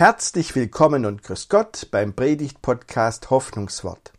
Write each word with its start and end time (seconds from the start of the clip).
Herzlich 0.00 0.54
willkommen 0.54 1.04
und 1.04 1.22
grüß 1.22 1.50
Gott 1.50 1.88
beim 1.90 2.14
Predigt-Podcast 2.14 3.28
Hoffnungswort. 3.28 4.14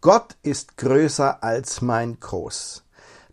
Gott 0.00 0.34
ist 0.42 0.76
größer 0.76 1.44
als 1.44 1.82
mein 1.82 2.18
Groß. 2.18 2.82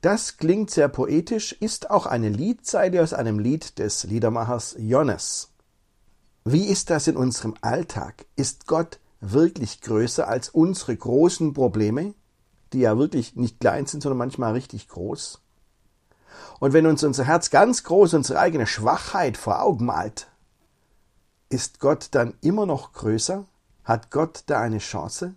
Das 0.01 0.37
klingt 0.37 0.69
sehr 0.69 0.89
poetisch, 0.89 1.53
ist 1.53 1.89
auch 1.89 2.05
eine 2.05 2.29
Liedzeile 2.29 3.01
aus 3.01 3.13
einem 3.13 3.39
Lied 3.39 3.79
des 3.79 4.03
Liedermachers 4.03 4.75
Jonas. 4.77 5.49
Wie 6.45 6.65
ist 6.65 6.91
das 6.91 7.07
in 7.07 7.17
unserem 7.17 7.55
Alltag? 7.61 8.27
Ist 8.35 8.67
Gott 8.67 8.99
wirklich 9.19 9.81
größer 9.81 10.27
als 10.27 10.49
unsere 10.49 10.95
großen 10.95 11.55
Probleme, 11.55 12.13
die 12.73 12.81
ja 12.81 12.95
wirklich 12.99 13.35
nicht 13.35 13.59
klein 13.59 13.87
sind, 13.87 14.01
sondern 14.03 14.19
manchmal 14.19 14.53
richtig 14.53 14.87
groß? 14.87 15.41
Und 16.59 16.73
wenn 16.73 16.85
uns 16.85 17.03
unser 17.03 17.23
Herz 17.23 17.49
ganz 17.49 17.83
groß 17.83 18.13
unsere 18.13 18.37
eigene 18.37 18.67
Schwachheit 18.67 19.35
vor 19.35 19.63
Augen 19.63 19.85
malt, 19.85 20.27
ist 21.49 21.79
Gott 21.79 22.09
dann 22.11 22.35
immer 22.41 22.65
noch 22.65 22.93
größer? 22.93 23.45
Hat 23.83 24.11
Gott 24.11 24.43
da 24.45 24.61
eine 24.61 24.77
Chance? 24.77 25.33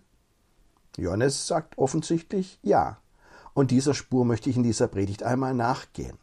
Johannes 0.97 1.47
sagt 1.47 1.77
offensichtlich 1.77 2.59
ja. 2.61 2.97
Und 3.53 3.71
dieser 3.71 3.93
Spur 3.93 4.25
möchte 4.25 4.49
ich 4.49 4.57
in 4.57 4.63
dieser 4.63 4.87
Predigt 4.87 5.23
einmal 5.23 5.53
nachgehen. 5.53 6.17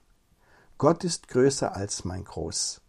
Gott 0.79 1.05
ist 1.05 1.29
größer 1.29 1.77
als 1.77 2.05
mein 2.05 2.25
Groß. 2.25 2.81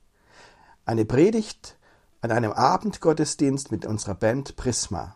Eine 0.86 1.06
Predigt 1.06 1.78
an 2.22 2.32
einem 2.32 2.52
Abendgottesdienst 2.52 3.72
mit 3.72 3.86
unserer 3.86 4.16
Band 4.16 4.56
Prisma. 4.56 5.16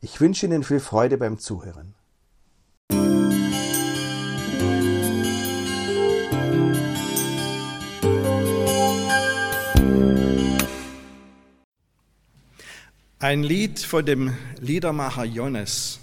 Ich 0.00 0.20
wünsche 0.20 0.46
Ihnen 0.46 0.64
viel 0.64 0.80
Freude 0.80 1.18
beim 1.18 1.38
Zuhören. 1.38 1.94
Ein 13.22 13.42
Lied 13.42 13.80
von 13.80 14.06
dem 14.06 14.34
Liedermacher 14.60 15.24
Jonas. 15.24 15.98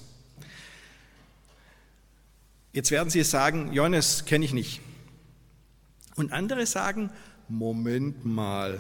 Jetzt 2.73 2.91
werden 2.91 3.09
Sie 3.09 3.23
sagen, 3.23 3.73
Jonas 3.73 4.25
kenne 4.25 4.45
ich 4.45 4.53
nicht. 4.53 4.81
Und 6.15 6.31
andere 6.31 6.67
sagen, 6.67 7.09
Moment 7.49 8.23
mal, 8.23 8.79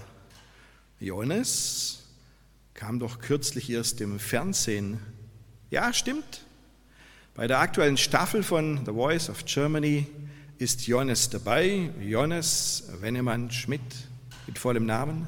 Jonas 0.99 2.03
kam 2.75 2.99
doch 2.99 3.21
kürzlich 3.21 3.71
erst 3.71 4.01
im 4.01 4.19
Fernsehen. 4.19 4.99
Ja, 5.71 5.91
stimmt. 5.91 6.45
Bei 7.33 7.47
der 7.47 7.57
aktuellen 7.57 7.97
Staffel 7.97 8.43
von 8.43 8.85
The 8.85 8.91
Voice 8.91 9.31
of 9.31 9.45
Germany 9.45 10.05
ist 10.59 10.85
Jonas 10.85 11.31
dabei, 11.31 11.89
Jonas 11.99 12.83
Wennemann 13.01 13.49
Schmidt 13.49 13.81
mit 14.45 14.59
vollem 14.59 14.85
Namen. 14.85 15.27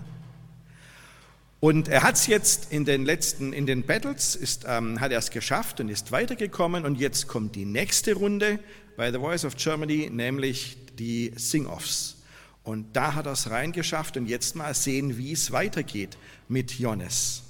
Und 1.60 1.90
er 1.90 2.04
hat 2.04 2.16
es 2.16 2.28
jetzt 2.28 2.72
in 2.72 2.86
den 2.86 3.04
letzten, 3.04 3.52
in 3.52 3.66
den 3.66 3.84
Battles, 3.84 4.36
ist, 4.36 4.66
ähm, 4.66 5.02
hat 5.02 5.12
er 5.12 5.20
es 5.20 5.30
geschafft 5.30 5.82
und 5.82 5.90
ist 5.90 6.12
weitergekommen. 6.12 6.86
Und 6.86 6.96
jetzt 6.96 7.28
kommt 7.28 7.56
die 7.56 7.66
nächste 7.66 8.14
Runde 8.14 8.60
bei 8.96 9.12
The 9.12 9.18
Voice 9.18 9.44
of 9.44 9.58
Germany, 9.58 10.10
nämlich 10.10 10.78
die 10.98 11.34
Sing-Offs. 11.36 12.18
Und 12.64 12.96
da 12.96 13.16
hat 13.16 13.26
er 13.26 13.34
es 13.34 13.50
reingeschafft 13.50 14.16
und 14.16 14.28
jetzt 14.28 14.56
mal 14.56 14.74
sehen, 14.74 15.18
wie 15.18 15.34
es 15.34 15.52
weitergeht 15.52 16.18
mit 16.48 16.72
Jonas. 16.80 17.44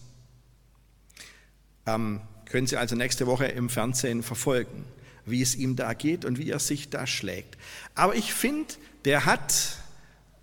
Ähm, 1.85 2.21
können 2.45 2.67
Sie 2.67 2.77
also 2.77 2.95
nächste 2.95 3.27
Woche 3.27 3.45
im 3.45 3.69
Fernsehen 3.69 4.23
verfolgen, 4.23 4.85
wie 5.25 5.41
es 5.41 5.55
ihm 5.55 5.75
da 5.75 5.93
geht 5.93 6.25
und 6.25 6.39
wie 6.39 6.49
er 6.49 6.59
sich 6.59 6.89
da 6.89 7.05
schlägt. 7.05 7.57
Aber 7.93 8.15
ich 8.15 8.33
finde, 8.33 8.73
der 9.05 9.25
hat, 9.25 9.77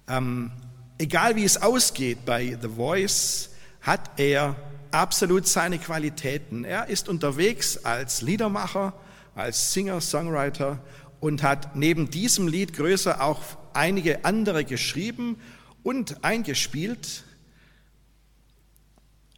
ähm, 0.09 0.53
egal 0.99 1.35
wie 1.35 1.45
es 1.45 1.61
ausgeht 1.61 2.25
bei 2.25 2.57
The 2.61 2.69
Voice, 2.69 3.51
hat 3.87 4.19
er 4.19 4.57
absolut 4.91 5.47
seine 5.47 5.79
Qualitäten. 5.79 6.65
Er 6.65 6.89
ist 6.89 7.09
unterwegs 7.09 7.85
als 7.85 8.21
Liedermacher, 8.21 8.93
als 9.37 9.73
Singer, 9.73 10.01
Songwriter 10.01 10.83
und 11.21 11.45
hat 11.45 11.77
neben 11.77 12.11
diesem 12.11 12.49
Lied 12.49 12.73
größer 12.73 13.23
auch 13.23 13.43
einige 13.75 14.25
andere 14.25 14.65
geschrieben 14.65 15.41
und 15.85 16.25
eingespielt 16.25 17.23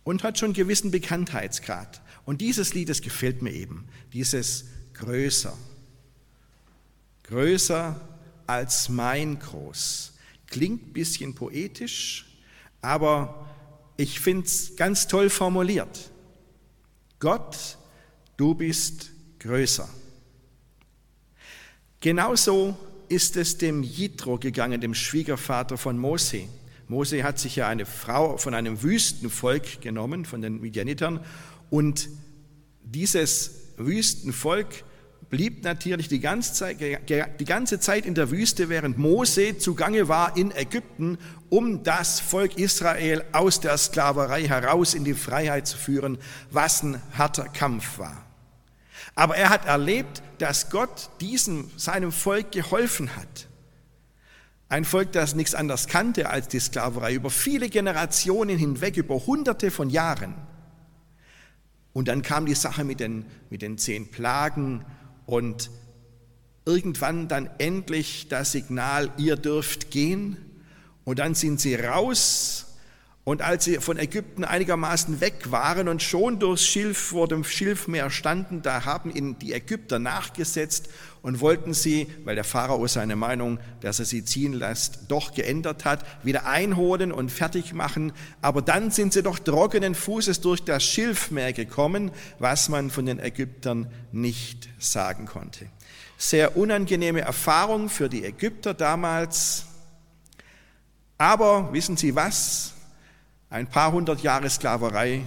und 0.02 0.22
hat 0.22 0.38
schon 0.38 0.48
einen 0.48 0.54
gewissen 0.54 0.90
Bekanntheitsgrad. 0.90 2.00
Und 2.24 2.40
dieses 2.40 2.72
Lied, 2.72 2.88
das 2.88 3.02
gefällt 3.02 3.42
mir 3.42 3.52
eben, 3.52 3.86
dieses 4.14 4.64
größer. 4.94 5.56
Größer 7.24 8.00
als 8.46 8.88
mein 8.88 9.38
Groß. 9.38 10.14
Klingt 10.46 10.88
ein 10.88 10.92
bisschen 10.94 11.34
poetisch, 11.34 12.24
aber 12.80 13.46
ich 13.98 14.20
finde 14.20 14.46
es 14.46 14.76
ganz 14.76 15.08
toll 15.08 15.28
formuliert. 15.28 16.10
Gott, 17.18 17.76
du 18.36 18.54
bist 18.54 19.10
größer. 19.40 19.88
Genauso 22.00 22.76
ist 23.08 23.36
es 23.36 23.58
dem 23.58 23.82
Jitro 23.82 24.38
gegangen, 24.38 24.80
dem 24.80 24.94
Schwiegervater 24.94 25.76
von 25.76 25.98
Mose. 25.98 26.44
Mose 26.86 27.24
hat 27.24 27.40
sich 27.40 27.56
ja 27.56 27.66
eine 27.66 27.86
Frau 27.86 28.36
von 28.36 28.54
einem 28.54 28.82
Wüstenvolk 28.84 29.80
genommen, 29.80 30.24
von 30.24 30.42
den 30.42 30.60
Midianitern, 30.60 31.24
und 31.68 32.08
dieses 32.84 33.72
Wüstenvolk 33.78 34.84
blieb 35.30 35.62
natürlich 35.64 36.08
die 36.08 36.20
ganze, 36.20 36.54
Zeit, 36.54 36.78
die 36.80 37.44
ganze 37.44 37.80
Zeit 37.80 38.06
in 38.06 38.14
der 38.14 38.30
Wüste, 38.30 38.68
während 38.68 38.98
Mose 38.98 39.58
zugange 39.58 40.08
war 40.08 40.36
in 40.36 40.50
Ägypten, 40.52 41.18
um 41.50 41.82
das 41.82 42.20
Volk 42.20 42.56
Israel 42.56 43.24
aus 43.32 43.60
der 43.60 43.76
Sklaverei 43.76 44.46
heraus 44.48 44.94
in 44.94 45.04
die 45.04 45.14
Freiheit 45.14 45.66
zu 45.66 45.76
führen, 45.76 46.18
was 46.50 46.82
ein 46.82 47.02
harter 47.12 47.48
Kampf 47.48 47.98
war. 47.98 48.24
Aber 49.14 49.36
er 49.36 49.50
hat 49.50 49.66
erlebt, 49.66 50.22
dass 50.38 50.70
Gott 50.70 51.10
diesem, 51.20 51.70
seinem 51.76 52.12
Volk 52.12 52.52
geholfen 52.52 53.16
hat. 53.16 53.48
Ein 54.70 54.84
Volk, 54.84 55.12
das 55.12 55.34
nichts 55.34 55.54
anderes 55.54 55.88
kannte 55.88 56.28
als 56.30 56.48
die 56.48 56.60
Sklaverei, 56.60 57.14
über 57.14 57.30
viele 57.30 57.68
Generationen 57.68 58.58
hinweg, 58.58 58.96
über 58.96 59.26
hunderte 59.26 59.70
von 59.70 59.90
Jahren. 59.90 60.34
Und 61.94 62.08
dann 62.08 62.22
kam 62.22 62.46
die 62.46 62.54
Sache 62.54 62.84
mit 62.84 63.00
den, 63.00 63.24
mit 63.50 63.62
den 63.62 63.78
zehn 63.78 64.10
Plagen 64.10 64.84
und 65.28 65.70
irgendwann 66.64 67.28
dann 67.28 67.50
endlich 67.58 68.28
das 68.28 68.52
Signal, 68.52 69.12
ihr 69.18 69.36
dürft 69.36 69.90
gehen. 69.90 70.38
Und 71.04 71.18
dann 71.18 71.34
sind 71.34 71.60
sie 71.60 71.74
raus 71.74 72.64
und 73.28 73.42
als 73.42 73.64
sie 73.64 73.76
von 73.76 73.98
Ägypten 73.98 74.42
einigermaßen 74.42 75.20
weg 75.20 75.50
waren 75.50 75.88
und 75.88 76.02
schon 76.02 76.38
durchs 76.38 76.64
Schilf 76.64 76.96
vor 76.96 77.28
dem 77.28 77.44
Schilfmeer 77.44 78.08
standen, 78.08 78.62
da 78.62 78.86
haben 78.86 79.14
ihnen 79.14 79.38
die 79.38 79.52
Ägypter 79.52 79.98
nachgesetzt 79.98 80.88
und 81.20 81.40
wollten 81.40 81.74
sie, 81.74 82.06
weil 82.24 82.36
der 82.36 82.44
Pharao 82.44 82.86
seine 82.86 83.16
Meinung, 83.16 83.58
dass 83.82 83.98
er 83.98 84.06
sie 84.06 84.24
ziehen 84.24 84.54
lässt, 84.54 85.00
doch 85.08 85.34
geändert 85.34 85.84
hat, 85.84 86.06
wieder 86.24 86.46
einholen 86.46 87.12
und 87.12 87.30
fertig 87.30 87.74
machen. 87.74 88.14
Aber 88.40 88.62
dann 88.62 88.90
sind 88.90 89.12
sie 89.12 89.22
doch 89.22 89.38
trockenen 89.38 89.94
Fußes 89.94 90.40
durch 90.40 90.64
das 90.64 90.82
Schilfmeer 90.82 91.52
gekommen, 91.52 92.12
was 92.38 92.70
man 92.70 92.88
von 92.88 93.04
den 93.04 93.18
Ägyptern 93.18 93.92
nicht 94.10 94.70
sagen 94.78 95.26
konnte. 95.26 95.66
Sehr 96.16 96.56
unangenehme 96.56 97.20
Erfahrung 97.20 97.90
für 97.90 98.08
die 98.08 98.24
Ägypter 98.24 98.72
damals. 98.72 99.66
Aber 101.18 101.70
wissen 101.74 101.98
Sie 101.98 102.14
was? 102.14 102.72
Ein 103.50 103.66
paar 103.66 103.92
hundert 103.92 104.22
Jahre 104.22 104.50
Sklaverei 104.50 105.22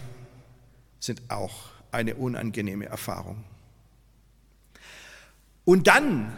sind 0.99 1.21
auch 1.29 1.69
eine 1.91 2.15
unangenehme 2.15 2.85
Erfahrung. 2.85 3.43
Und 5.65 5.87
dann 5.87 6.31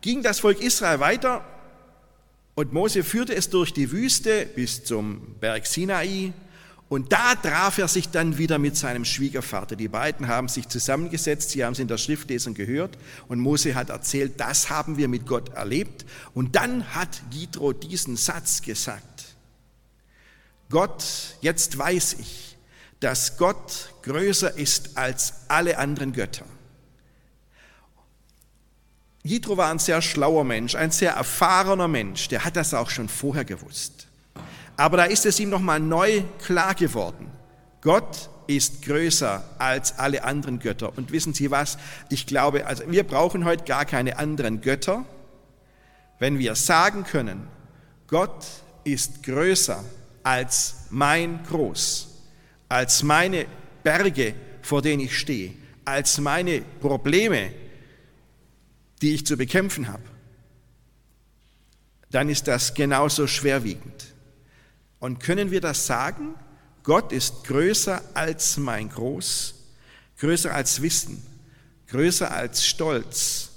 ging 0.00 0.22
das 0.22 0.40
Volk 0.40 0.60
Israel 0.60 1.00
weiter 1.00 1.44
und 2.54 2.72
Mose 2.72 3.04
führte 3.04 3.36
es 3.36 3.50
durch 3.50 3.72
die 3.72 3.92
Wüste 3.92 4.46
bis 4.46 4.82
zum 4.82 5.36
Berg 5.38 5.66
Sinai. 5.66 6.32
Und 6.88 7.12
da 7.12 7.34
traf 7.34 7.78
er 7.78 7.86
sich 7.86 8.08
dann 8.08 8.38
wieder 8.38 8.58
mit 8.58 8.76
seinem 8.76 9.04
Schwiegervater. 9.04 9.76
Die 9.76 9.88
beiden 9.88 10.26
haben 10.26 10.48
sich 10.48 10.68
zusammengesetzt, 10.68 11.50
sie 11.50 11.64
haben 11.64 11.74
es 11.74 11.78
in 11.78 11.86
der 11.86 11.98
Schriftlesung 11.98 12.54
gehört 12.54 12.96
und 13.28 13.38
Mose 13.38 13.74
hat 13.74 13.90
erzählt, 13.90 14.40
das 14.40 14.70
haben 14.70 14.96
wir 14.96 15.06
mit 15.06 15.26
Gott 15.26 15.50
erlebt. 15.50 16.04
Und 16.34 16.56
dann 16.56 16.94
hat 16.94 17.20
Jitro 17.30 17.72
diesen 17.72 18.16
Satz 18.16 18.62
gesagt. 18.62 19.17
Gott, 20.70 21.04
jetzt 21.40 21.78
weiß 21.78 22.14
ich, 22.14 22.56
dass 23.00 23.36
Gott 23.36 23.94
größer 24.02 24.56
ist 24.56 24.96
als 24.96 25.34
alle 25.48 25.78
anderen 25.78 26.12
Götter. 26.12 26.44
Jitro 29.22 29.56
war 29.56 29.70
ein 29.70 29.78
sehr 29.78 30.02
schlauer 30.02 30.44
Mensch, 30.44 30.74
ein 30.74 30.90
sehr 30.90 31.12
erfahrener 31.12 31.88
Mensch, 31.88 32.28
der 32.28 32.44
hat 32.44 32.56
das 32.56 32.74
auch 32.74 32.90
schon 32.90 33.08
vorher 33.08 33.44
gewusst. 33.44 34.06
Aber 34.76 34.96
da 34.96 35.04
ist 35.04 35.26
es 35.26 35.40
ihm 35.40 35.50
nochmal 35.50 35.80
neu 35.80 36.22
klar 36.44 36.74
geworden. 36.74 37.30
Gott 37.80 38.30
ist 38.46 38.82
größer 38.82 39.44
als 39.58 39.98
alle 39.98 40.24
anderen 40.24 40.58
Götter. 40.58 40.96
Und 40.96 41.12
wissen 41.12 41.34
Sie 41.34 41.50
was? 41.50 41.78
Ich 42.08 42.26
glaube, 42.26 42.66
also 42.66 42.84
wir 42.90 43.04
brauchen 43.04 43.44
heute 43.44 43.64
gar 43.64 43.84
keine 43.84 44.18
anderen 44.18 44.60
Götter, 44.60 45.04
wenn 46.18 46.38
wir 46.38 46.54
sagen 46.54 47.04
können, 47.04 47.46
Gott 48.06 48.46
ist 48.84 49.22
größer 49.22 49.84
als 50.28 50.74
mein 50.90 51.42
Groß, 51.44 52.06
als 52.68 53.02
meine 53.02 53.46
Berge, 53.82 54.34
vor 54.60 54.82
denen 54.82 55.00
ich 55.00 55.18
stehe, 55.18 55.54
als 55.86 56.18
meine 56.18 56.60
Probleme, 56.60 57.54
die 59.00 59.14
ich 59.14 59.24
zu 59.24 59.38
bekämpfen 59.38 59.88
habe, 59.88 60.02
dann 62.10 62.28
ist 62.28 62.46
das 62.46 62.74
genauso 62.74 63.26
schwerwiegend. 63.26 64.12
Und 64.98 65.18
können 65.20 65.50
wir 65.50 65.62
das 65.62 65.86
sagen? 65.86 66.34
Gott 66.82 67.10
ist 67.10 67.44
größer 67.44 68.02
als 68.12 68.58
mein 68.58 68.90
Groß, 68.90 69.54
größer 70.18 70.54
als 70.54 70.82
Wissen, 70.82 71.22
größer 71.86 72.30
als 72.30 72.66
Stolz, 72.66 73.48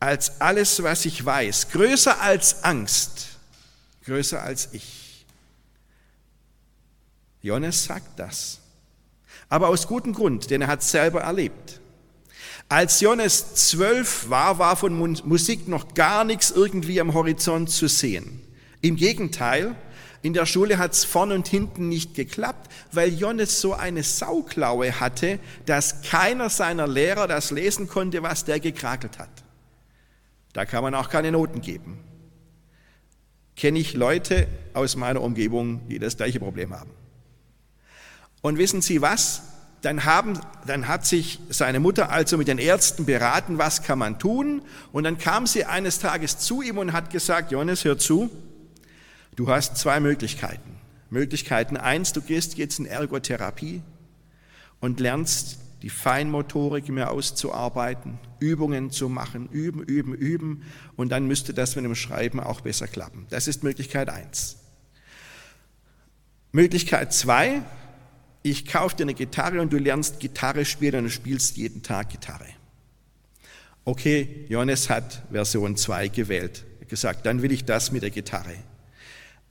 als 0.00 0.40
alles, 0.40 0.82
was 0.82 1.04
ich 1.04 1.24
weiß, 1.24 1.68
größer 1.70 2.20
als 2.20 2.64
Angst, 2.64 3.28
größer 4.04 4.42
als 4.42 4.70
ich. 4.72 4.97
Johannes 7.42 7.84
sagt 7.84 8.18
das. 8.18 8.60
Aber 9.48 9.68
aus 9.68 9.86
gutem 9.86 10.12
Grund, 10.12 10.50
denn 10.50 10.62
er 10.62 10.68
hat 10.68 10.80
es 10.80 10.90
selber 10.90 11.22
erlebt. 11.22 11.80
Als 12.68 13.00
Johannes 13.00 13.54
zwölf 13.54 14.28
war, 14.28 14.58
war 14.58 14.76
von 14.76 14.94
Musik 14.94 15.68
noch 15.68 15.94
gar 15.94 16.24
nichts 16.24 16.50
irgendwie 16.50 17.00
am 17.00 17.14
Horizont 17.14 17.70
zu 17.70 17.88
sehen. 17.88 18.42
Im 18.82 18.96
Gegenteil, 18.96 19.74
in 20.20 20.34
der 20.34 20.46
Schule 20.46 20.78
hat 20.78 20.92
es 20.92 21.04
vorn 21.04 21.32
und 21.32 21.48
hinten 21.48 21.88
nicht 21.88 22.14
geklappt, 22.14 22.70
weil 22.92 23.14
Johannes 23.14 23.60
so 23.60 23.72
eine 23.72 24.02
Sauklaue 24.02 25.00
hatte, 25.00 25.38
dass 25.64 26.02
keiner 26.02 26.50
seiner 26.50 26.86
Lehrer 26.86 27.26
das 27.26 27.50
lesen 27.50 27.88
konnte, 27.88 28.22
was 28.22 28.44
der 28.44 28.60
gekrakelt 28.60 29.18
hat. 29.18 29.30
Da 30.52 30.66
kann 30.66 30.82
man 30.82 30.94
auch 30.94 31.08
keine 31.08 31.32
Noten 31.32 31.60
geben. 31.60 31.98
Kenne 33.56 33.78
ich 33.78 33.94
Leute 33.94 34.46
aus 34.74 34.96
meiner 34.96 35.22
Umgebung, 35.22 35.88
die 35.88 35.98
das 35.98 36.16
gleiche 36.16 36.40
Problem 36.40 36.74
haben. 36.78 36.90
Und 38.40 38.58
wissen 38.58 38.82
Sie 38.82 39.02
was? 39.02 39.42
Dann, 39.82 40.04
haben, 40.04 40.40
dann 40.66 40.88
hat 40.88 41.06
sich 41.06 41.38
seine 41.50 41.78
Mutter 41.78 42.10
also 42.10 42.36
mit 42.36 42.48
den 42.48 42.58
Ärzten 42.58 43.04
beraten, 43.04 43.58
was 43.58 43.82
kann 43.82 43.98
man 43.98 44.18
tun. 44.18 44.62
Und 44.90 45.04
dann 45.04 45.18
kam 45.18 45.46
sie 45.46 45.64
eines 45.64 46.00
Tages 46.00 46.38
zu 46.38 46.62
ihm 46.62 46.78
und 46.78 46.92
hat 46.92 47.10
gesagt, 47.10 47.52
Johannes, 47.52 47.84
hör 47.84 47.96
zu, 47.96 48.28
du 49.36 49.48
hast 49.48 49.76
zwei 49.76 50.00
Möglichkeiten. 50.00 50.78
Möglichkeiten 51.10 51.76
eins, 51.76 52.12
du 52.12 52.20
gehst 52.20 52.58
jetzt 52.58 52.80
in 52.80 52.86
Ergotherapie 52.86 53.82
und 54.80 54.98
lernst 54.98 55.58
die 55.82 55.90
Feinmotorik 55.90 56.88
mehr 56.88 57.10
auszuarbeiten, 57.10 58.18
Übungen 58.40 58.90
zu 58.90 59.08
machen, 59.08 59.48
üben, 59.50 59.82
üben, 59.82 60.12
üben 60.14 60.64
und 60.96 61.10
dann 61.10 61.26
müsste 61.26 61.54
das 61.54 61.76
mit 61.76 61.84
dem 61.84 61.94
Schreiben 61.94 62.40
auch 62.40 62.60
besser 62.60 62.88
klappen. 62.88 63.26
Das 63.30 63.46
ist 63.46 63.62
Möglichkeit 63.62 64.08
eins. 64.08 64.56
Möglichkeit 66.50 67.12
zwei, 67.12 67.62
ich 68.50 68.66
kaufe 68.66 68.96
dir 68.96 69.04
eine 69.04 69.14
Gitarre 69.14 69.60
und 69.60 69.72
du 69.72 69.78
lernst 69.78 70.20
Gitarre 70.20 70.64
spielen 70.64 71.04
und 71.04 71.10
spielst 71.10 71.56
jeden 71.56 71.82
Tag 71.82 72.10
Gitarre. 72.10 72.46
Okay, 73.84 74.44
Johannes 74.48 74.90
hat 74.90 75.22
Version 75.30 75.76
2 75.76 76.08
gewählt, 76.08 76.64
gesagt, 76.88 77.24
dann 77.24 77.42
will 77.42 77.52
ich 77.52 77.64
das 77.64 77.90
mit 77.90 78.02
der 78.02 78.10
Gitarre. 78.10 78.54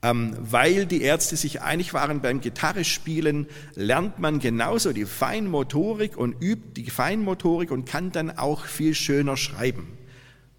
Ähm, 0.03 0.35
weil 0.39 0.85
die 0.85 1.01
Ärzte 1.01 1.35
sich 1.35 1.61
einig 1.63 1.93
waren, 1.93 2.21
beim 2.21 2.39
Gitarrespielen 2.39 3.47
lernt 3.73 4.19
man 4.19 4.39
genauso 4.39 4.93
die 4.93 5.05
Feinmotorik 5.05 6.15
und 6.17 6.39
übt 6.39 6.73
die 6.75 6.89
Feinmotorik 6.89 7.71
und 7.71 7.85
kann 7.85 8.11
dann 8.11 8.37
auch 8.37 8.65
viel 8.65 8.93
schöner 8.93 9.37
schreiben. 9.37 9.97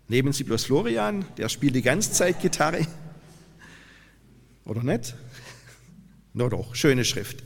Nehmen 0.08 0.32
Sie 0.32 0.42
bloß 0.42 0.64
Florian, 0.64 1.24
der 1.36 1.48
spielt 1.48 1.76
die 1.76 1.82
ganze 1.82 2.12
Zeit 2.12 2.40
Gitarre. 2.40 2.84
Oder 4.64 4.82
nicht? 4.82 5.14
Nur 6.32 6.50
doch, 6.50 6.74
schöne 6.74 7.04
Schrift. 7.04 7.44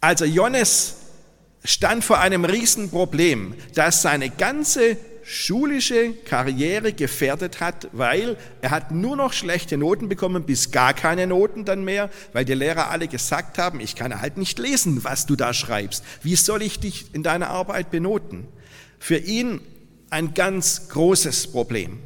Also 0.00 0.24
Johannes 0.24 0.96
stand 1.62 2.04
vor 2.04 2.20
einem 2.20 2.44
Riesenproblem, 2.44 3.54
das 3.74 4.00
seine 4.02 4.30
ganze 4.30 4.96
schulische 5.22 6.14
Karriere 6.24 6.94
gefährdet 6.94 7.60
hat, 7.60 7.88
weil 7.92 8.38
er 8.62 8.70
hat 8.70 8.90
nur 8.90 9.14
noch 9.14 9.34
schlechte 9.34 9.76
Noten 9.76 10.08
bekommen, 10.08 10.44
bis 10.44 10.70
gar 10.70 10.94
keine 10.94 11.26
Noten 11.26 11.66
dann 11.66 11.84
mehr, 11.84 12.08
weil 12.32 12.46
die 12.46 12.54
Lehrer 12.54 12.90
alle 12.90 13.08
gesagt 13.08 13.58
haben, 13.58 13.78
ich 13.78 13.94
kann 13.94 14.20
halt 14.20 14.38
nicht 14.38 14.58
lesen, 14.58 15.04
was 15.04 15.26
du 15.26 15.36
da 15.36 15.52
schreibst. 15.52 16.02
Wie 16.22 16.34
soll 16.34 16.62
ich 16.62 16.80
dich 16.80 17.14
in 17.14 17.22
deiner 17.22 17.50
Arbeit 17.50 17.90
benoten? 17.90 18.48
Für 18.98 19.18
ihn 19.18 19.60
ein 20.08 20.32
ganz 20.32 20.88
großes 20.88 21.52
Problem. 21.52 22.00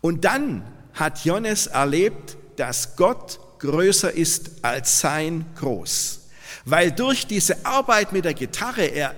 Und 0.00 0.24
dann 0.24 0.64
hat 0.92 1.24
Johannes 1.24 1.68
erlebt, 1.68 2.36
dass 2.56 2.96
Gott 2.96 3.38
größer 3.60 4.12
ist 4.12 4.64
als 4.64 5.00
sein 5.00 5.46
Groß 5.56 6.19
weil 6.64 6.92
durch 6.92 7.26
diese 7.26 7.64
Arbeit 7.64 8.12
mit 8.12 8.24
der 8.24 8.34
Gitarre 8.34 8.84
er 8.84 9.14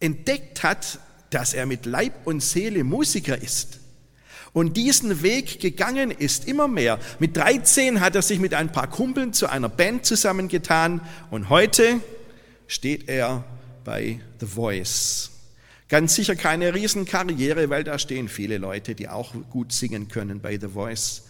entdeckt 0.00 0.62
hat, 0.62 0.98
dass 1.30 1.54
er 1.54 1.66
mit 1.66 1.86
Leib 1.86 2.12
und 2.26 2.42
Seele 2.42 2.84
Musiker 2.84 3.40
ist 3.40 3.78
und 4.52 4.76
diesen 4.76 5.22
Weg 5.22 5.60
gegangen 5.60 6.10
ist, 6.10 6.46
immer 6.46 6.68
mehr. 6.68 6.98
Mit 7.18 7.36
13 7.36 8.00
hat 8.00 8.14
er 8.14 8.22
sich 8.22 8.38
mit 8.38 8.54
ein 8.54 8.70
paar 8.70 8.88
Kumpeln 8.88 9.32
zu 9.32 9.48
einer 9.48 9.68
Band 9.68 10.04
zusammengetan 10.04 11.00
und 11.30 11.48
heute 11.48 12.00
steht 12.66 13.08
er 13.08 13.44
bei 13.84 14.20
The 14.40 14.46
Voice. 14.46 15.30
Ganz 15.88 16.14
sicher 16.14 16.36
keine 16.36 16.74
Riesenkarriere, 16.74 17.68
weil 17.68 17.84
da 17.84 17.98
stehen 17.98 18.28
viele 18.28 18.58
Leute, 18.58 18.94
die 18.94 19.08
auch 19.08 19.34
gut 19.50 19.72
singen 19.72 20.08
können 20.08 20.40
bei 20.40 20.58
The 20.58 20.68
Voice. 20.68 21.24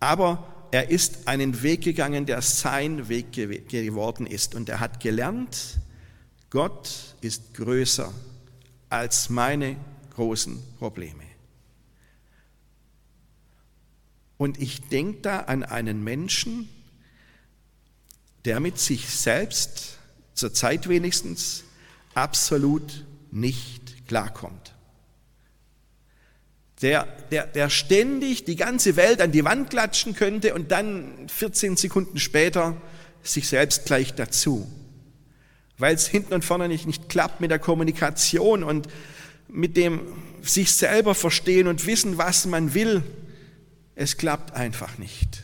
Aber 0.00 0.46
er 0.70 0.90
ist 0.90 1.26
einen 1.26 1.62
Weg 1.62 1.82
gegangen, 1.82 2.26
der 2.26 2.42
sein 2.42 3.08
Weg 3.08 3.32
geworden 3.32 4.26
ist. 4.26 4.54
Und 4.54 4.68
er 4.68 4.80
hat 4.80 5.00
gelernt, 5.00 5.78
Gott 6.50 7.14
ist 7.20 7.54
größer 7.54 8.12
als 8.88 9.30
meine 9.30 9.76
großen 10.14 10.62
Probleme. 10.78 11.24
Und 14.36 14.60
ich 14.60 14.80
denke 14.88 15.20
da 15.22 15.40
an 15.40 15.62
einen 15.62 16.02
Menschen, 16.02 16.68
der 18.44 18.58
mit 18.60 18.78
sich 18.78 19.08
selbst, 19.10 19.98
zur 20.34 20.54
Zeit 20.54 20.88
wenigstens, 20.88 21.64
absolut 22.14 23.04
nicht 23.30 24.08
klarkommt 24.08 24.74
der, 26.82 27.04
der, 27.30 27.46
der 27.46 27.68
ständig 27.68 28.44
die 28.44 28.56
ganze 28.56 28.96
Welt 28.96 29.20
an 29.20 29.32
die 29.32 29.44
Wand 29.44 29.70
klatschen 29.70 30.14
könnte 30.14 30.54
und 30.54 30.70
dann 30.70 31.28
14 31.28 31.76
Sekunden 31.76 32.18
später 32.18 32.76
sich 33.22 33.48
selbst 33.48 33.84
gleich 33.84 34.14
dazu. 34.14 34.70
Weil 35.76 35.94
es 35.94 36.06
hinten 36.06 36.34
und 36.34 36.44
vorne 36.44 36.68
nicht, 36.68 36.86
nicht 36.86 37.08
klappt 37.08 37.40
mit 37.40 37.50
der 37.50 37.58
Kommunikation 37.58 38.64
und 38.64 38.88
mit 39.48 39.76
dem 39.76 40.00
sich 40.42 40.72
selber 40.72 41.14
verstehen 41.14 41.66
und 41.66 41.86
wissen, 41.86 42.16
was 42.16 42.46
man 42.46 42.72
will. 42.72 43.02
Es 43.94 44.16
klappt 44.16 44.54
einfach 44.54 44.96
nicht. 44.96 45.42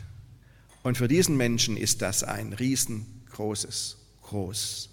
Und 0.82 0.96
für 0.96 1.08
diesen 1.08 1.36
Menschen 1.36 1.76
ist 1.76 2.00
das 2.00 2.22
ein 2.22 2.52
riesengroßes 2.52 3.98
Groß. 4.22 4.88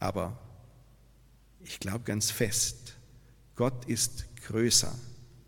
Aber 0.00 0.38
ich 1.62 1.78
glaube 1.78 2.04
ganz 2.04 2.30
fest, 2.30 2.83
Gott 3.56 3.84
ist 3.86 4.24
größer 4.46 4.92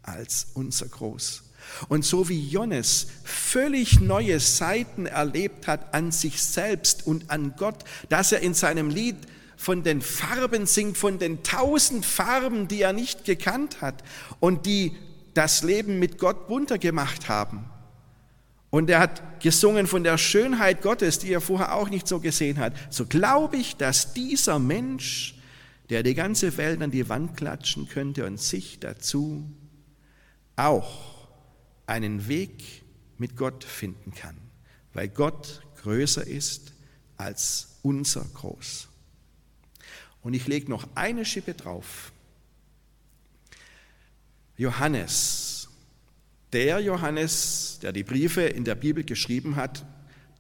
als 0.03 0.49
unser 0.55 0.87
Groß. 0.87 1.43
Und 1.89 2.05
so 2.05 2.29
wie 2.29 2.49
Johannes 2.49 3.09
völlig 3.25 4.01
neue 4.01 4.39
Seiten 4.39 5.07
erlebt 5.07 5.67
hat 5.67 5.93
an 5.95 6.13
sich 6.13 6.43
selbst 6.43 7.07
und 7.07 7.31
an 7.31 7.55
Gott, 7.57 7.85
dass 8.09 8.33
er 8.33 8.41
in 8.41 8.55
seinem 8.55 8.89
Lied 8.89 9.17
von 9.57 9.83
den 9.83 10.01
Farben 10.01 10.67
singt, 10.67 10.97
von 10.97 11.19
den 11.19 11.43
tausend 11.43 12.07
Farben, 12.07 12.69
die 12.69 12.83
er 12.83 12.93
nicht 12.93 13.25
gekannt 13.25 13.81
hat 13.81 14.05
und 14.39 14.67
die 14.67 14.97
das 15.35 15.63
Leben 15.63 15.99
mit 15.99 16.19
Gott 16.19 16.47
bunter 16.47 16.79
gemacht 16.79 17.29
haben. 17.29 17.69
Und 18.71 18.91
er 18.91 19.01
hat 19.01 19.41
gesungen 19.41 19.87
von 19.87 20.05
der 20.05 20.19
Schönheit 20.19 20.83
Gottes, 20.83 21.19
die 21.19 21.33
er 21.33 21.41
vorher 21.41 21.75
auch 21.75 21.89
nicht 21.89 22.07
so 22.07 22.21
gesehen 22.21 22.59
hat. 22.59 22.75
So 22.91 23.07
glaube 23.07 23.57
ich, 23.57 23.77
dass 23.77 24.13
dieser 24.13 24.59
Mensch 24.59 25.36
der 25.91 26.03
die 26.03 26.15
ganze 26.15 26.57
Welt 26.57 26.83
an 26.83 26.91
die 26.91 27.09
Wand 27.09 27.37
klatschen 27.37 27.89
könnte 27.89 28.27
und 28.27 28.41
sich 28.41 28.81
dazu 28.81 29.51
auch 30.57 31.29
einen 31.87 32.29
Weg 32.29 32.83
mit 33.19 33.37
Gott 33.37 33.65
finden 33.65 34.13
kann, 34.13 34.37
weil 34.93 35.09
Gott 35.09 35.63
größer 35.83 36.27
ist 36.27 36.73
als 37.17 37.79
unser 37.83 38.25
Groß. 38.25 38.89
Und 40.23 40.35
ich 40.35 40.49
lege 40.49 40.69
noch 40.71 40.89
eine 40.97 41.25
Schippe 41.25 41.55
drauf. 41.55 42.13
Johannes, 44.57 45.69
der 46.53 46.81
Johannes, 46.81 47.79
der 47.83 47.93
die 47.93 48.03
Briefe 48.03 48.43
in 48.43 48.65
der 48.65 48.75
Bibel 48.75 49.05
geschrieben 49.05 49.57
hat, 49.57 49.85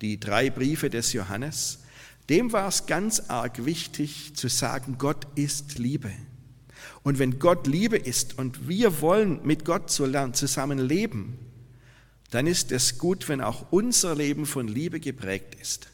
die 0.00 0.18
drei 0.18 0.50
Briefe 0.50 0.90
des 0.90 1.12
Johannes, 1.12 1.84
dem 2.28 2.52
war 2.52 2.68
es 2.68 2.86
ganz 2.86 3.20
arg 3.28 3.64
wichtig 3.64 4.34
zu 4.34 4.48
sagen, 4.48 4.96
Gott 4.98 5.26
ist 5.36 5.78
Liebe. 5.78 6.10
Und 7.02 7.18
wenn 7.18 7.38
Gott 7.38 7.66
Liebe 7.66 7.96
ist 7.96 8.36
und 8.38 8.68
wir 8.68 9.00
wollen 9.00 9.40
mit 9.44 9.64
Gott 9.64 9.90
zusammen 9.90 10.78
leben, 10.78 11.38
dann 12.30 12.46
ist 12.46 12.72
es 12.72 12.98
gut, 12.98 13.28
wenn 13.28 13.40
auch 13.40 13.70
unser 13.70 14.14
Leben 14.14 14.46
von 14.46 14.66
Liebe 14.66 14.98
geprägt 14.98 15.54
ist. 15.60 15.88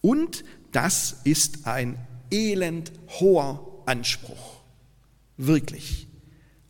Und 0.00 0.44
das 0.72 1.16
ist 1.24 1.66
ein 1.66 1.98
elend 2.30 2.92
hoher 3.20 3.82
Anspruch. 3.86 4.60
Wirklich. 5.36 6.08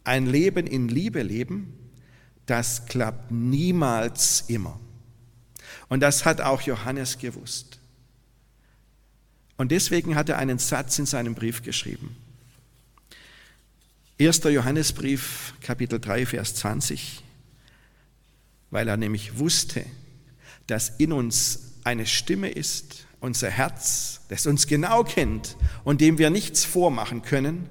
Ein 0.05 0.27
Leben 0.27 0.67
in 0.67 0.89
Liebe 0.89 1.23
leben, 1.23 1.73
das 2.47 2.87
klappt 2.87 3.31
niemals 3.31 4.45
immer. 4.49 4.79
Und 5.89 6.01
das 6.01 6.25
hat 6.25 6.41
auch 6.41 6.61
Johannes 6.63 7.19
gewusst. 7.19 7.78
Und 9.59 9.73
deswegen 9.73 10.15
hat 10.15 10.29
er 10.29 10.39
einen 10.39 10.59
Satz 10.59 10.99
in 10.99 11.05
seinem 11.05 11.35
Brief 11.35 11.63
geschrieben. 11.63 12.17
1. 14.21 14.45
Johannesbrief, 14.45 15.53
Kapitel 15.61 16.01
3, 16.01 16.27
Vers 16.27 16.55
20, 16.55 17.23
weil 18.71 18.89
er 18.89 18.97
nämlich 18.97 19.39
wusste, 19.39 19.85
dass 20.67 20.91
in 20.99 21.13
uns 21.13 21.73
eine 21.85 22.07
Stimme 22.07 22.49
ist, 22.49 23.07
unser 23.21 23.51
Herz, 23.51 24.21
das 24.29 24.47
uns 24.47 24.67
genau 24.69 25.03
kennt 25.03 25.57
und 25.83 26.01
dem 26.01 26.19
wir 26.19 26.31
nichts 26.31 26.65
vormachen 26.65 27.23
können 27.23 27.69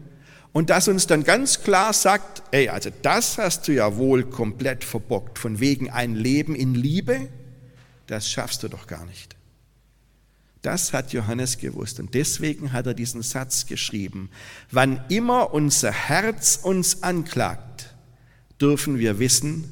und 0.52 0.70
das 0.70 0.90
uns 0.90 1.08
dann 1.08 1.24
ganz 1.24 1.64
klar 1.64 1.94
sagt, 1.94 2.44
ey, 2.52 2.68
also 2.68 2.90
das 3.02 3.38
hast 3.38 3.68
du 3.68 3.74
ja 3.74 3.96
wohl 3.96 4.24
komplett 4.24 4.84
verbockt, 4.84 5.40
von 5.40 5.62
wegen 5.62 5.90
ein 5.90 6.16
Leben 6.16 6.54
in 6.54 6.76
Liebe, 6.76 7.30
das 8.08 8.30
schaffst 8.30 8.64
du 8.64 8.68
doch 8.68 8.88
gar 8.88 9.06
nicht. 9.06 9.37
Das 10.62 10.94
hat 10.94 11.14
Johannes 11.14 11.58
gewusst 11.58 12.00
und 12.00 12.14
deswegen 12.14 12.72
hat 12.74 12.88
er 12.88 12.94
diesen 12.94 13.22
Satz 13.22 13.66
geschrieben. 13.66 14.30
Wann 14.72 15.02
immer 15.10 15.54
unser 15.54 15.92
Herz 15.92 16.60
uns 16.62 17.04
anklagt, 17.04 17.96
dürfen 18.60 18.98
wir 18.98 19.20
wissen, 19.20 19.72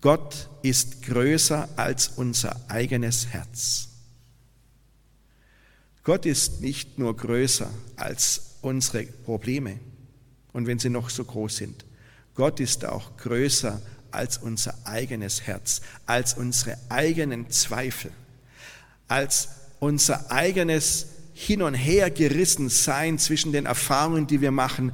Gott 0.00 0.48
ist 0.62 1.02
größer 1.02 1.68
als 1.76 2.08
unser 2.08 2.58
eigenes 2.68 3.28
Herz. 3.28 3.88
Gott 6.02 6.26
ist 6.26 6.60
nicht 6.60 6.98
nur 6.98 7.16
größer 7.16 7.70
als 7.96 8.56
unsere 8.62 9.04
Probleme 9.04 9.78
und 10.52 10.66
wenn 10.66 10.78
sie 10.78 10.88
noch 10.88 11.10
so 11.10 11.24
groß 11.24 11.58
sind. 11.58 11.84
Gott 12.34 12.58
ist 12.60 12.84
auch 12.84 13.16
größer 13.18 13.80
als 14.10 14.38
unser 14.38 14.74
eigenes 14.84 15.42
Herz, 15.42 15.82
als 16.06 16.34
unsere 16.34 16.78
eigenen 16.88 17.50
Zweifel, 17.50 18.10
als 19.08 19.48
unser 19.80 20.30
eigenes 20.30 21.06
Hin 21.34 21.62
und 21.62 21.74
Her 21.74 22.10
gerissen 22.10 22.68
sein 22.68 23.18
zwischen 23.18 23.50
den 23.50 23.66
Erfahrungen, 23.66 24.26
die 24.26 24.40
wir 24.40 24.52
machen 24.52 24.92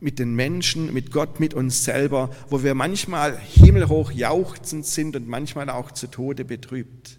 mit 0.00 0.18
den 0.18 0.34
Menschen, 0.34 0.92
mit 0.92 1.10
Gott, 1.10 1.40
mit 1.40 1.54
uns 1.54 1.84
selber, 1.84 2.34
wo 2.48 2.62
wir 2.62 2.74
manchmal 2.74 3.38
himmelhoch 3.38 4.10
jauchzend 4.10 4.86
sind 4.86 5.16
und 5.16 5.28
manchmal 5.28 5.70
auch 5.70 5.90
zu 5.90 6.06
Tode 6.08 6.44
betrübt. 6.44 7.18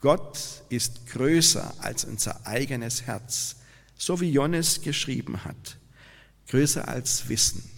Gott 0.00 0.62
ist 0.68 1.06
größer 1.08 1.74
als 1.80 2.04
unser 2.04 2.46
eigenes 2.46 3.02
Herz, 3.02 3.56
so 3.96 4.20
wie 4.20 4.30
Johannes 4.30 4.80
geschrieben 4.80 5.44
hat, 5.44 5.76
größer 6.48 6.86
als 6.86 7.28
Wissen, 7.28 7.68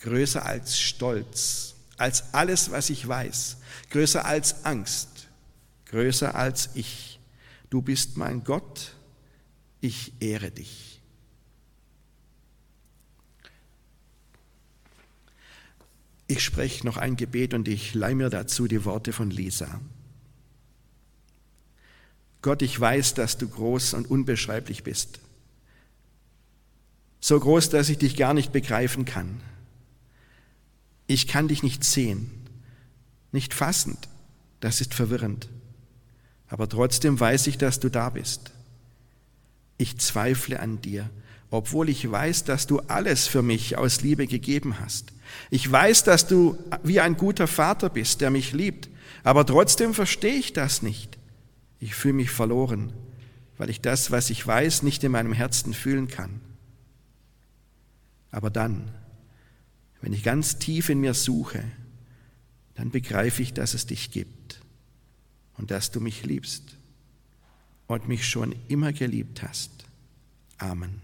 größer 0.00 0.44
als 0.44 0.78
Stolz, 0.78 1.74
als 1.96 2.32
alles, 2.32 2.70
was 2.70 2.90
ich 2.90 3.06
weiß, 3.06 3.56
größer 3.90 4.24
als 4.24 4.64
Angst, 4.64 5.08
größer 5.86 6.34
als 6.34 6.70
ich. 6.74 7.15
Du 7.70 7.82
bist 7.82 8.16
mein 8.16 8.44
Gott, 8.44 8.94
ich 9.80 10.12
ehre 10.20 10.50
dich. 10.50 11.00
Ich 16.28 16.42
spreche 16.42 16.84
noch 16.84 16.96
ein 16.96 17.16
Gebet 17.16 17.54
und 17.54 17.68
ich 17.68 17.94
leih 17.94 18.14
mir 18.14 18.30
dazu 18.30 18.66
die 18.66 18.84
Worte 18.84 19.12
von 19.12 19.30
Lisa. 19.30 19.80
Gott, 22.42 22.62
ich 22.62 22.78
weiß, 22.78 23.14
dass 23.14 23.38
du 23.38 23.48
groß 23.48 23.94
und 23.94 24.10
unbeschreiblich 24.10 24.82
bist. 24.82 25.20
So 27.20 27.38
groß, 27.38 27.70
dass 27.70 27.88
ich 27.88 27.98
dich 27.98 28.16
gar 28.16 28.34
nicht 28.34 28.52
begreifen 28.52 29.04
kann. 29.04 29.40
Ich 31.06 31.26
kann 31.26 31.48
dich 31.48 31.62
nicht 31.62 31.84
sehen, 31.84 32.30
nicht 33.32 33.54
fassend. 33.54 34.08
Das 34.60 34.80
ist 34.80 34.94
verwirrend. 34.94 35.48
Aber 36.48 36.68
trotzdem 36.68 37.18
weiß 37.18 37.48
ich, 37.48 37.58
dass 37.58 37.80
du 37.80 37.88
da 37.88 38.10
bist. 38.10 38.52
Ich 39.78 39.98
zweifle 39.98 40.60
an 40.60 40.80
dir, 40.80 41.10
obwohl 41.50 41.88
ich 41.88 42.10
weiß, 42.10 42.44
dass 42.44 42.66
du 42.66 42.80
alles 42.80 43.26
für 43.26 43.42
mich 43.42 43.76
aus 43.76 44.00
Liebe 44.00 44.26
gegeben 44.26 44.80
hast. 44.80 45.12
Ich 45.50 45.70
weiß, 45.70 46.04
dass 46.04 46.26
du 46.26 46.56
wie 46.82 47.00
ein 47.00 47.16
guter 47.16 47.46
Vater 47.46 47.90
bist, 47.90 48.20
der 48.20 48.30
mich 48.30 48.52
liebt, 48.52 48.88
aber 49.22 49.44
trotzdem 49.44 49.92
verstehe 49.92 50.34
ich 50.34 50.52
das 50.52 50.82
nicht. 50.82 51.18
Ich 51.80 51.94
fühle 51.94 52.14
mich 52.14 52.30
verloren, 52.30 52.92
weil 53.58 53.70
ich 53.70 53.80
das, 53.80 54.10
was 54.10 54.30
ich 54.30 54.46
weiß, 54.46 54.82
nicht 54.82 55.04
in 55.04 55.12
meinem 55.12 55.32
Herzen 55.32 55.74
fühlen 55.74 56.08
kann. 56.08 56.40
Aber 58.30 58.50
dann, 58.50 58.88
wenn 60.00 60.12
ich 60.12 60.22
ganz 60.22 60.58
tief 60.58 60.88
in 60.88 61.00
mir 61.00 61.14
suche, 61.14 61.64
dann 62.76 62.90
begreife 62.90 63.42
ich, 63.42 63.52
dass 63.52 63.74
es 63.74 63.86
dich 63.86 64.10
gibt 64.10 64.60
und 65.58 65.70
dass 65.70 65.90
du 65.90 66.00
mich 66.00 66.24
liebst 66.24 66.76
und 67.86 68.08
mich 68.08 68.26
schon 68.26 68.54
immer 68.68 68.92
geliebt 68.92 69.42
hast. 69.42 69.70
Amen. 70.58 71.00